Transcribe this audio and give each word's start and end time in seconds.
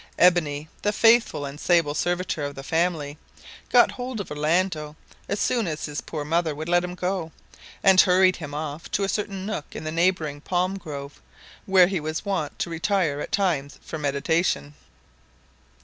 Ebony, 0.17 0.67
the 0.81 0.91
faithful 0.91 1.45
and 1.45 1.59
sable 1.59 1.93
servitor 1.93 2.43
of 2.43 2.55
the 2.55 2.63
family, 2.63 3.19
got 3.69 3.91
hold 3.91 4.19
of 4.19 4.31
Orlando 4.31 4.95
as 5.29 5.39
soon 5.39 5.67
as 5.67 5.85
his 5.85 6.01
poor 6.01 6.25
mother 6.25 6.55
would 6.55 6.67
let 6.67 6.83
him 6.83 6.95
go, 6.95 7.31
and 7.83 8.01
hurried 8.01 8.37
him 8.37 8.51
off 8.55 8.89
to 8.93 9.03
a 9.03 9.07
certain 9.07 9.45
nook 9.45 9.75
in 9.75 9.83
the 9.83 9.91
neighbouring 9.91 10.41
palm 10.41 10.79
grove 10.79 11.21
where 11.67 11.85
he 11.85 11.99
was 11.99 12.25
wont 12.25 12.57
to 12.57 12.69
retire 12.71 13.19
at 13.19 13.31
times 13.31 13.77
for 13.83 13.99
meditation. 13.99 14.73